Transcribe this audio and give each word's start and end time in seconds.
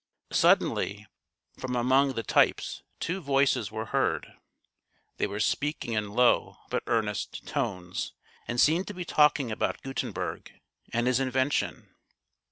Suddenly, 0.31 1.05
from 1.59 1.75
among 1.75 2.13
the 2.13 2.23
t3^es 2.23 2.81
two 2.99 3.21
voices 3.21 3.71
were 3.71 3.85
heard. 3.93 4.33
They 5.17 5.27
were 5.27 5.39
speaking 5.39 5.93
in 5.93 6.09
low 6.13 6.57
but 6.71 6.81
earnest 6.87 7.45
tones, 7.45 8.13
and 8.47 8.59
seemed 8.59 8.87
to 8.87 8.95
be 8.95 9.05
talking 9.05 9.51
about 9.51 9.83
Gutenberg 9.83 10.59
and 10.91 11.05
his 11.05 11.19
invention. 11.19 11.93